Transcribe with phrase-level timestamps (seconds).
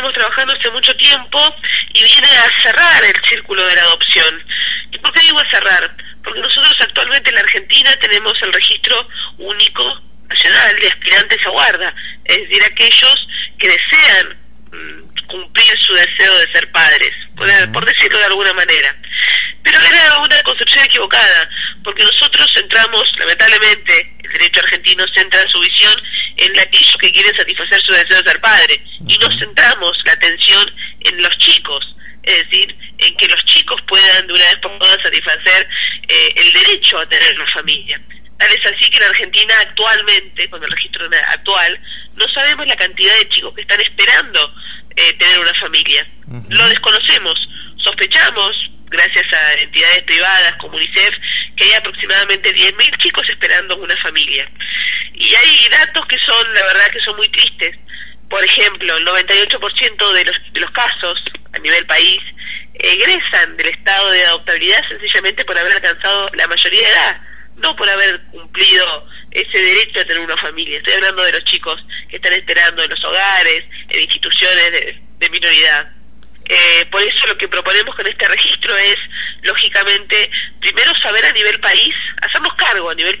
[0.00, 1.54] venimos trabajando hace mucho tiempo
[1.92, 4.44] y viene a cerrar el círculo de la adopción.
[4.90, 5.94] ¿Y por qué digo a cerrar?
[6.24, 8.96] Porque nosotros actualmente en la Argentina tenemos el registro
[9.38, 9.84] único
[10.28, 11.94] nacional de aspirantes a guarda,
[12.24, 13.28] es decir, aquellos
[13.58, 14.38] que desean
[14.72, 18.96] mm, cumplir su deseo de ser padres, por, decirlo de alguna manera.
[19.62, 21.50] Pero era una concepción equivocada,
[21.84, 25.94] porque nosotros centramos, lamentablemente, el derecho argentino centra su visión
[26.36, 30.74] en aquellos que quieren satisfacer su deseo de ser padre, y no centramos la atención
[31.00, 31.84] en los chicos,
[32.22, 34.98] es decir, en que los chicos puedan de una vez por todas
[35.30, 35.68] satisfacer
[36.08, 38.00] eh, el derecho a tener una familia.
[38.38, 41.80] Tal es así que en Argentina actualmente, con el registro actual,
[42.14, 44.54] no sabemos la cantidad de chicos que están esperando
[44.96, 46.06] eh, tener una familia.
[46.48, 47.34] Lo desconocemos,
[47.76, 48.56] sospechamos,
[48.86, 51.10] gracias a entidades privadas como UNICEF,
[51.56, 54.50] que hay aproximadamente 10.000 chicos esperando una familia.
[55.12, 57.76] Y hay datos que son, la verdad, que son muy tristes.
[58.28, 61.18] Por ejemplo, el 98% de los, de los casos
[61.52, 62.20] a nivel país
[62.82, 67.20] egresan del estado de adoptabilidad sencillamente por haber alcanzado la mayoría de edad,
[67.56, 68.84] no por haber cumplido
[69.30, 70.78] ese derecho a tener una familia.
[70.78, 75.30] Estoy hablando de los chicos que están esperando en los hogares, en instituciones de, de
[75.30, 75.92] minoridad.
[76.48, 78.96] Eh, por eso lo que proponemos con este registro es,
[79.42, 80.28] lógicamente,
[80.60, 83.18] primero saber a nivel país, hacernos cargo a nivel